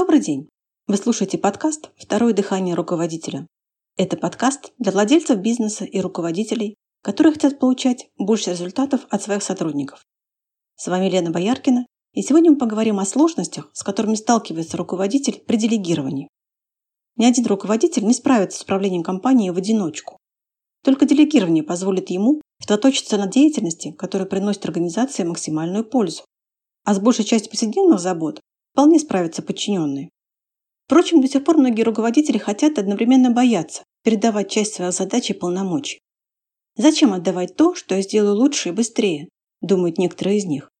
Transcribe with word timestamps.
Добрый 0.00 0.20
день! 0.20 0.48
Вы 0.86 0.96
слушаете 0.96 1.36
подкаст 1.36 1.90
«Второе 1.98 2.32
дыхание 2.32 2.74
руководителя». 2.74 3.46
Это 3.98 4.16
подкаст 4.16 4.72
для 4.78 4.92
владельцев 4.92 5.38
бизнеса 5.40 5.84
и 5.84 6.00
руководителей, 6.00 6.76
которые 7.02 7.34
хотят 7.34 7.58
получать 7.58 8.08
больше 8.16 8.48
результатов 8.48 9.02
от 9.10 9.22
своих 9.22 9.42
сотрудников. 9.42 10.02
С 10.76 10.86
вами 10.86 11.10
Лена 11.10 11.30
Бояркина, 11.30 11.84
и 12.14 12.22
сегодня 12.22 12.50
мы 12.50 12.56
поговорим 12.56 12.98
о 12.98 13.04
сложностях, 13.04 13.68
с 13.74 13.82
которыми 13.82 14.14
сталкивается 14.14 14.78
руководитель 14.78 15.44
при 15.46 15.56
делегировании. 15.58 16.28
Ни 17.16 17.26
один 17.26 17.44
руководитель 17.44 18.06
не 18.06 18.14
справится 18.14 18.58
с 18.58 18.62
управлением 18.62 19.02
компанией 19.02 19.50
в 19.50 19.58
одиночку. 19.58 20.16
Только 20.82 21.04
делегирование 21.04 21.62
позволит 21.62 22.08
ему 22.08 22.40
сосредоточиться 22.58 23.18
на 23.18 23.26
деятельности, 23.26 23.92
которая 23.92 24.26
приносит 24.26 24.64
организации 24.64 25.24
максимальную 25.24 25.84
пользу. 25.84 26.22
А 26.86 26.94
с 26.94 26.98
большей 26.98 27.26
частью 27.26 27.50
повседневных 27.50 28.00
забот 28.00 28.40
вполне 28.72 28.98
справятся 28.98 29.42
подчиненные. 29.42 30.10
Впрочем, 30.86 31.20
до 31.20 31.28
сих 31.28 31.44
пор 31.44 31.58
многие 31.58 31.82
руководители 31.82 32.38
хотят 32.38 32.78
одновременно 32.78 33.30
бояться 33.30 33.84
передавать 34.02 34.50
часть 34.50 34.74
своих 34.74 34.92
задач 34.92 35.30
и 35.30 35.34
полномочий. 35.34 36.00
Зачем 36.76 37.12
отдавать 37.12 37.56
то, 37.56 37.74
что 37.74 37.94
я 37.94 38.02
сделаю 38.02 38.34
лучше 38.34 38.70
и 38.70 38.72
быстрее, 38.72 39.28
думают 39.60 39.98
некоторые 39.98 40.38
из 40.38 40.46
них. 40.46 40.70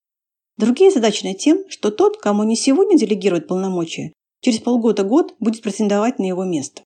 Другие 0.56 0.90
задачены 0.90 1.34
тем, 1.34 1.68
что 1.68 1.90
тот, 1.90 2.16
кому 2.16 2.44
не 2.44 2.56
сегодня 2.56 2.98
делегируют 2.98 3.46
полномочия, 3.46 4.12
через 4.40 4.60
полгода-год 4.60 5.36
будет 5.38 5.62
претендовать 5.62 6.18
на 6.18 6.24
его 6.24 6.44
место. 6.44 6.82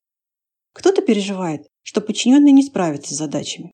Кто-то 0.73 1.01
переживает, 1.01 1.67
что 1.83 2.01
подчиненные 2.01 2.51
не 2.51 2.63
справятся 2.63 3.13
с 3.13 3.17
задачами. 3.17 3.71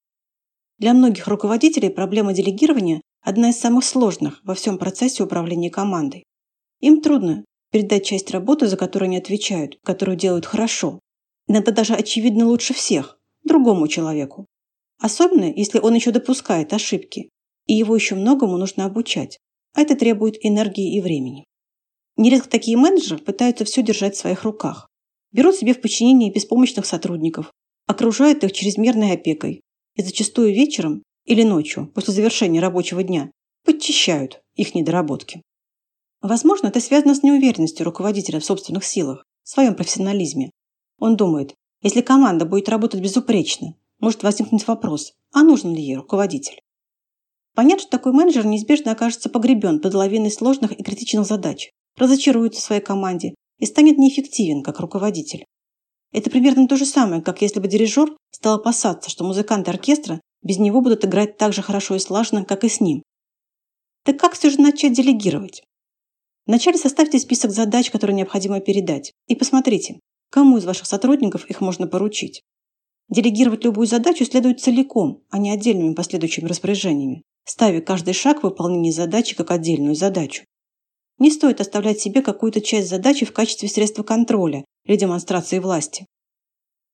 Для 0.77 0.93
многих 0.93 1.27
руководителей 1.27 1.89
проблема 1.89 2.33
делегирования– 2.33 3.01
одна 3.21 3.49
из 3.49 3.59
самых 3.59 3.85
сложных 3.85 4.39
во 4.43 4.55
всем 4.55 4.77
процессе 4.77 5.23
управления 5.23 5.69
командой. 5.69 6.23
Им 6.81 7.01
трудно 7.01 7.45
передать 7.71 8.05
часть 8.05 8.31
работы, 8.31 8.67
за 8.67 8.75
которую 8.75 9.07
они 9.07 9.17
отвечают, 9.17 9.79
которую 9.83 10.17
делают 10.17 10.45
хорошо. 10.45 10.99
Иногда 11.47 11.71
даже 11.71 11.93
очевидно 11.93 12.47
лучше 12.47 12.73
всех, 12.73 13.17
другому 13.43 13.87
человеку. 13.87 14.45
Особенно, 14.99 15.45
если 15.45 15.79
он 15.79 15.93
еще 15.95 16.11
допускает 16.11 16.73
ошибки, 16.73 17.29
и 17.67 17.73
его 17.73 17.95
еще 17.95 18.15
многому 18.15 18.57
нужно 18.57 18.85
обучать, 18.85 19.37
а 19.73 19.81
это 19.81 19.95
требует 19.95 20.37
энергии 20.41 20.95
и 20.95 21.01
времени. 21.01 21.45
Нередко 22.17 22.49
такие 22.49 22.77
менеджеры 22.77 23.19
пытаются 23.19 23.63
все 23.63 23.81
держать 23.81 24.15
в 24.15 24.19
своих 24.19 24.43
руках. 24.43 24.87
Берут 25.31 25.55
себе 25.55 25.73
в 25.73 25.81
подчинение 25.81 26.31
беспомощных 26.31 26.85
сотрудников, 26.85 27.51
окружают 27.87 28.43
их 28.43 28.51
чрезмерной 28.51 29.13
опекой 29.13 29.61
и 29.95 30.03
зачастую 30.03 30.53
вечером 30.53 31.03
или 31.25 31.43
ночью, 31.43 31.91
после 31.93 32.13
завершения 32.13 32.59
рабочего 32.59 33.03
дня, 33.03 33.31
подчищают 33.63 34.41
их 34.55 34.75
недоработки. 34.75 35.41
Возможно, 36.21 36.67
это 36.67 36.79
связано 36.79 37.15
с 37.15 37.23
неуверенностью 37.23 37.83
руководителя 37.83 38.39
в 38.39 38.45
собственных 38.45 38.85
силах, 38.85 39.25
в 39.43 39.49
своем 39.49 39.75
профессионализме. 39.75 40.51
Он 40.99 41.15
думает, 41.15 41.55
если 41.81 42.01
команда 42.01 42.45
будет 42.45 42.69
работать 42.69 43.01
безупречно, 43.01 43.75
может 43.99 44.21
возникнуть 44.21 44.67
вопрос, 44.67 45.13
а 45.31 45.41
нужен 45.41 45.73
ли 45.73 45.81
ей 45.81 45.95
руководитель? 45.95 46.61
Понятно, 47.55 47.81
что 47.81 47.91
такой 47.91 48.13
менеджер 48.13 48.45
неизбежно 48.45 48.91
окажется 48.91 49.29
погребен 49.29 49.79
под 49.79 49.95
лавиной 49.95 50.31
сложных 50.31 50.73
и 50.73 50.83
критичных 50.83 51.25
задач, 51.25 51.71
разочаруется 51.97 52.61
в 52.61 52.63
своей 52.63 52.81
команде 52.81 53.33
и 53.57 53.65
станет 53.65 53.97
неэффективен 53.97 54.61
как 54.61 54.79
руководитель. 54.79 55.45
Это 56.13 56.29
примерно 56.29 56.67
то 56.67 56.77
же 56.77 56.85
самое, 56.85 57.21
как 57.21 57.41
если 57.41 57.59
бы 57.59 57.67
дирижер 57.67 58.15
стал 58.31 58.55
опасаться, 58.55 59.09
что 59.09 59.23
музыканты 59.23 59.71
оркестра 59.71 60.21
без 60.43 60.57
него 60.57 60.81
будут 60.81 61.03
играть 61.03 61.37
так 61.37 61.53
же 61.53 61.61
хорошо 61.61 61.95
и 61.95 61.99
слаженно, 61.99 62.45
как 62.45 62.63
и 62.63 62.69
с 62.69 62.79
ним. 62.79 63.01
Так 64.03 64.19
как 64.19 64.33
все 64.33 64.49
же 64.49 64.59
начать 64.59 64.93
делегировать? 64.93 65.63
Вначале 66.45 66.77
составьте 66.77 67.19
список 67.19 67.51
задач, 67.51 67.91
которые 67.91 68.15
необходимо 68.15 68.59
передать, 68.59 69.13
и 69.27 69.35
посмотрите, 69.35 69.99
кому 70.29 70.57
из 70.57 70.65
ваших 70.65 70.87
сотрудников 70.87 71.45
их 71.45 71.61
можно 71.61 71.87
поручить. 71.87 72.41
Делегировать 73.09 73.63
любую 73.63 73.87
задачу 73.87 74.25
следует 74.25 74.61
целиком, 74.61 75.23
а 75.29 75.37
не 75.37 75.51
отдельными 75.51 75.93
последующими 75.93 76.47
распоряжениями, 76.47 77.23
ставя 77.45 77.81
каждый 77.81 78.13
шаг 78.13 78.39
в 78.39 78.43
выполнении 78.43 78.91
задачи 78.91 79.35
как 79.35 79.51
отдельную 79.51 79.95
задачу. 79.95 80.45
Не 81.19 81.29
стоит 81.29 81.61
оставлять 81.61 81.99
себе 81.99 82.21
какую-то 82.21 82.61
часть 82.61 82.89
задачи 82.89 83.25
в 83.25 83.33
качестве 83.33 83.69
средства 83.69 84.03
контроля 84.03 84.65
или 84.85 84.95
демонстрации 84.95 85.59
власти. 85.59 86.07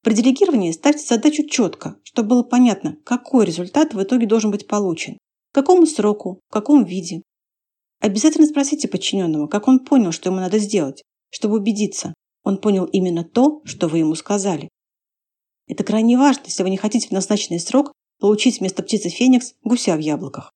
При 0.03 0.13
делегировании 0.13 0.71
ставьте 0.71 1.05
задачу 1.05 1.43
четко, 1.47 1.97
чтобы 2.03 2.29
было 2.29 2.43
понятно, 2.43 2.97
какой 3.03 3.45
результат 3.45 3.93
в 3.93 4.01
итоге 4.01 4.25
должен 4.25 4.51
быть 4.51 4.67
получен, 4.67 5.17
к 5.51 5.55
какому 5.55 5.85
сроку, 5.85 6.41
в 6.49 6.53
каком 6.53 6.83
виде, 6.83 7.21
Обязательно 8.07 8.47
спросите 8.47 8.87
подчиненного, 8.87 9.47
как 9.47 9.67
он 9.67 9.79
понял, 9.79 10.13
что 10.13 10.29
ему 10.29 10.39
надо 10.39 10.59
сделать, 10.59 11.03
чтобы 11.29 11.57
убедиться, 11.57 12.13
он 12.41 12.61
понял 12.61 12.85
именно 12.85 13.25
то, 13.25 13.59
что 13.65 13.89
вы 13.89 13.97
ему 13.97 14.15
сказали. 14.15 14.69
Это 15.67 15.83
крайне 15.83 16.17
важно, 16.17 16.43
если 16.45 16.63
вы 16.63 16.69
не 16.69 16.77
хотите 16.77 17.09
в 17.09 17.11
назначенный 17.11 17.59
срок 17.59 17.91
получить 18.21 18.61
вместо 18.61 18.81
птицы 18.81 19.09
Феникс 19.09 19.55
гуся 19.61 19.97
в 19.97 19.99
яблоках. 19.99 20.53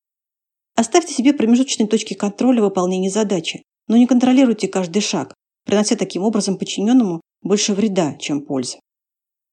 Оставьте 0.76 1.12
себе 1.12 1.34
промежуточные 1.34 1.86
точки 1.86 2.14
контроля 2.14 2.62
выполнения 2.62 3.10
задачи, 3.10 3.64
но 3.86 3.98
не 3.98 4.06
контролируйте 4.06 4.66
каждый 4.66 5.02
шаг, 5.02 5.34
принося 5.66 5.94
таким 5.94 6.22
образом 6.22 6.56
подчиненному 6.56 7.20
больше 7.42 7.74
вреда, 7.74 8.14
чем 8.14 8.46
пользы. 8.46 8.78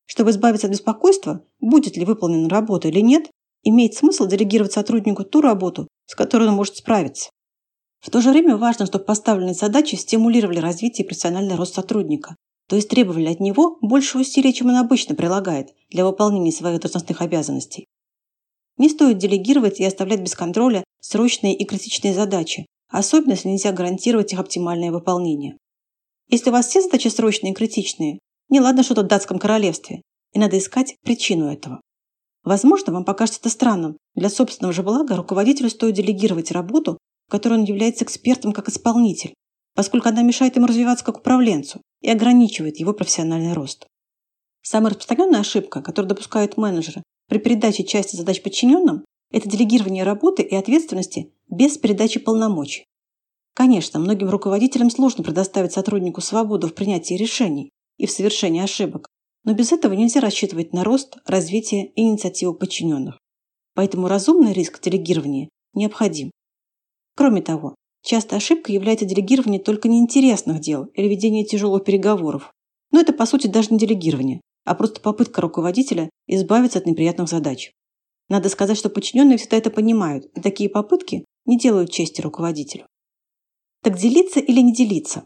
Чтобы 0.05 0.29
избавиться 0.29 0.67
от 0.67 0.71
беспокойства, 0.71 1.45
будет 1.59 1.97
ли 1.97 2.05
выполнена 2.05 2.47
работа 2.47 2.87
или 2.87 3.01
нет, 3.01 3.29
имеет 3.63 3.95
смысл 3.95 4.25
делегировать 4.25 4.71
сотруднику 4.71 5.25
ту 5.25 5.41
работу, 5.41 5.89
с 6.05 6.15
которой 6.15 6.47
он 6.47 6.55
может 6.55 6.77
справиться. 6.77 7.29
В 7.99 8.09
то 8.09 8.21
же 8.21 8.31
время 8.31 8.57
важно, 8.57 8.85
чтобы 8.85 9.05
поставленные 9.05 9.53
задачи 9.53 9.95
стимулировали 9.95 10.59
развитие 10.59 11.03
и 11.03 11.07
профессиональный 11.07 11.55
рост 11.55 11.75
сотрудника, 11.75 12.35
то 12.67 12.75
есть 12.75 12.89
требовали 12.89 13.27
от 13.27 13.39
него 13.39 13.77
больше 13.81 14.17
усилий, 14.19 14.53
чем 14.53 14.67
он 14.67 14.75
обычно 14.75 15.15
прилагает 15.15 15.73
для 15.89 16.05
выполнения 16.05 16.51
своих 16.51 16.79
должностных 16.79 17.21
обязанностей. 17.21 17.85
Не 18.77 18.89
стоит 18.89 19.17
делегировать 19.17 19.79
и 19.79 19.85
оставлять 19.85 20.21
без 20.21 20.35
контроля 20.35 20.83
срочные 21.01 21.55
и 21.55 21.65
критичные 21.65 22.13
задачи, 22.13 22.65
особенно 22.89 23.31
если 23.31 23.49
нельзя 23.49 23.71
гарантировать 23.73 24.31
их 24.31 24.39
оптимальное 24.39 24.91
выполнение. 24.91 25.57
Если 26.29 26.49
у 26.49 26.53
вас 26.53 26.67
все 26.67 26.81
задачи 26.81 27.07
срочные 27.07 27.51
и 27.51 27.55
критичные, 27.55 28.19
не 28.49 28.61
ладно 28.61 28.83
что-то 28.83 29.03
в 29.03 29.07
датском 29.07 29.39
королевстве, 29.39 30.01
и 30.33 30.39
надо 30.39 30.57
искать 30.57 30.95
причину 31.03 31.51
этого. 31.51 31.81
Возможно, 32.43 32.93
вам 32.93 33.03
покажется 33.03 33.41
это 33.41 33.49
странным. 33.49 33.97
Для 34.15 34.29
собственного 34.29 34.73
же 34.73 34.83
блага 34.83 35.15
руководителю 35.15 35.69
стоит 35.69 35.95
делегировать 35.95 36.51
работу, 36.51 36.97
в 37.29 37.31
которой 37.31 37.59
он 37.59 37.63
является 37.63 38.05
экспертом 38.05 38.53
как 38.53 38.69
исполнитель, 38.69 39.35
поскольку 39.75 40.09
она 40.09 40.23
мешает 40.23 40.55
ему 40.55 40.65
развиваться 40.65 41.05
как 41.05 41.19
управленцу 41.19 41.79
и 42.01 42.09
ограничивает 42.09 42.79
его 42.79 42.91
профессиональный 42.91 43.53
рост. 43.53 43.85
Самая 44.63 44.89
распространенная 44.89 45.41
ошибка, 45.41 45.83
которую 45.83 46.09
допускают 46.09 46.57
менеджеры 46.57 47.03
при 47.27 47.37
передаче 47.37 47.83
части 47.83 48.15
задач 48.15 48.41
подчиненным, 48.41 49.05
это 49.31 49.47
делегирование 49.47 50.03
работы 50.03 50.41
и 50.41 50.55
ответственности 50.55 51.31
без 51.47 51.77
передачи 51.77 52.19
полномочий. 52.19 52.85
Конечно, 53.53 53.99
многим 53.99 54.31
руководителям 54.31 54.89
сложно 54.89 55.23
предоставить 55.23 55.71
сотруднику 55.71 56.21
свободу 56.21 56.67
в 56.67 56.73
принятии 56.73 57.13
решений 57.13 57.69
и 57.99 58.07
в 58.07 58.11
совершении 58.11 58.63
ошибок, 58.63 59.07
но 59.43 59.53
без 59.53 59.71
этого 59.71 59.93
нельзя 59.93 60.19
рассчитывать 60.19 60.73
на 60.73 60.83
рост, 60.83 61.17
развитие 61.27 61.91
и 61.91 62.01
инициативу 62.01 62.55
подчиненных. 62.55 63.19
Поэтому 63.75 64.07
разумный 64.07 64.51
риск 64.51 64.81
делегирования 64.81 65.49
необходим. 65.75 66.31
Кроме 67.15 67.41
того, 67.41 67.75
часто 68.03 68.35
ошибкой 68.35 68.75
является 68.75 69.05
делегирование 69.05 69.59
только 69.59 69.87
неинтересных 69.87 70.59
дел 70.61 70.85
или 70.93 71.07
ведение 71.07 71.45
тяжелых 71.45 71.83
переговоров. 71.83 72.51
Но 72.91 72.99
это, 72.99 73.13
по 73.13 73.25
сути, 73.25 73.47
даже 73.47 73.69
не 73.71 73.77
делегирование, 73.77 74.41
а 74.65 74.75
просто 74.75 75.01
попытка 75.01 75.41
руководителя 75.41 76.09
избавиться 76.27 76.79
от 76.79 76.85
неприятных 76.85 77.29
задач. 77.29 77.71
Надо 78.29 78.49
сказать, 78.49 78.77
что 78.77 78.89
подчиненные 78.89 79.37
всегда 79.37 79.57
это 79.57 79.71
понимают, 79.71 80.25
и 80.35 80.41
такие 80.41 80.69
попытки 80.69 81.25
не 81.45 81.57
делают 81.57 81.91
чести 81.91 82.21
руководителю. 82.21 82.85
Так 83.81 83.97
делиться 83.97 84.39
или 84.39 84.61
не 84.61 84.73
делиться? 84.73 85.23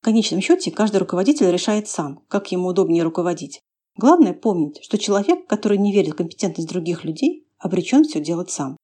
В 0.00 0.04
конечном 0.04 0.40
счете, 0.40 0.70
каждый 0.70 0.98
руководитель 0.98 1.50
решает 1.50 1.88
сам, 1.88 2.24
как 2.28 2.50
ему 2.50 2.68
удобнее 2.68 3.02
руководить. 3.02 3.60
Главное 3.96 4.32
помнить, 4.32 4.82
что 4.82 4.96
человек, 4.96 5.46
который 5.48 5.76
не 5.76 5.92
верит 5.92 6.14
в 6.14 6.16
компетентность 6.16 6.68
других 6.68 7.04
людей, 7.04 7.46
обречен 7.58 8.04
все 8.04 8.20
делать 8.20 8.50
сам. 8.50 8.76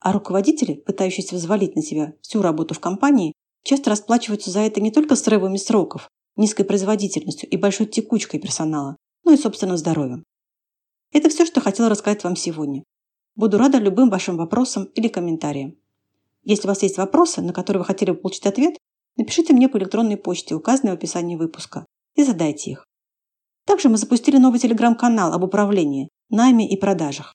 А 0.00 0.12
руководители, 0.12 0.74
пытающиеся 0.74 1.36
взвалить 1.36 1.76
на 1.76 1.82
себя 1.82 2.14
всю 2.22 2.40
работу 2.40 2.74
в 2.74 2.80
компании, 2.80 3.34
часто 3.62 3.90
расплачиваются 3.90 4.50
за 4.50 4.60
это 4.60 4.80
не 4.80 4.90
только 4.90 5.14
срывами 5.14 5.58
сроков, 5.58 6.08
низкой 6.36 6.64
производительностью 6.64 7.48
и 7.48 7.56
большой 7.56 7.86
текучкой 7.86 8.40
персонала, 8.40 8.96
но 9.24 9.32
и 9.32 9.36
собственным 9.36 9.76
здоровьем. 9.76 10.24
Это 11.12 11.28
все, 11.28 11.44
что 11.44 11.60
хотела 11.60 11.90
рассказать 11.90 12.24
вам 12.24 12.34
сегодня. 12.34 12.82
Буду 13.36 13.58
рада 13.58 13.78
любым 13.78 14.08
вашим 14.10 14.36
вопросам 14.36 14.84
или 14.94 15.08
комментариям. 15.08 15.76
Если 16.44 16.66
у 16.66 16.68
вас 16.68 16.82
есть 16.82 16.96
вопросы, 16.96 17.42
на 17.42 17.52
которые 17.52 17.80
вы 17.80 17.84
хотели 17.84 18.12
бы 18.12 18.16
получить 18.16 18.46
ответ, 18.46 18.78
напишите 19.16 19.52
мне 19.52 19.68
по 19.68 19.76
электронной 19.76 20.16
почте, 20.16 20.54
указанной 20.54 20.92
в 20.92 20.96
описании 20.96 21.36
выпуска, 21.36 21.84
и 22.14 22.24
задайте 22.24 22.70
их. 22.70 22.86
Также 23.66 23.88
мы 23.88 23.98
запустили 23.98 24.38
новый 24.38 24.58
телеграм-канал 24.58 25.32
об 25.34 25.44
управлении, 25.44 26.08
найме 26.30 26.68
и 26.68 26.76
продажах. 26.76 27.34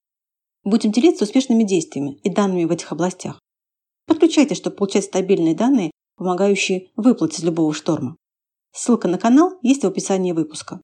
Будем 0.66 0.92
делиться 0.92 1.24
успешными 1.24 1.64
действиями 1.64 2.20
и 2.24 2.30
данными 2.30 2.66
в 2.66 2.72
этих 2.72 2.92
областях. 2.92 3.40
Подключайтесь, 4.08 4.58
чтобы 4.58 4.76
получать 4.76 5.06
стабильные 5.06 5.56
данные, 5.56 5.92
помогающие 6.18 6.90
выплыть 6.96 7.38
из 7.40 7.44
любого 7.44 7.72
шторма. 7.72 8.18
Ссылка 8.74 9.08
на 9.08 9.20
канал 9.20 9.60
есть 9.62 9.84
в 9.84 9.88
описании 9.88 10.32
выпуска. 10.32 10.82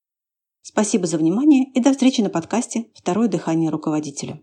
Спасибо 0.61 1.07
за 1.07 1.17
внимание 1.17 1.65
и 1.73 1.81
до 1.81 1.91
встречи 1.91 2.21
на 2.21 2.29
подкасте 2.29 2.91
«Второе 2.93 3.27
дыхание 3.27 3.71
руководителя». 3.71 4.39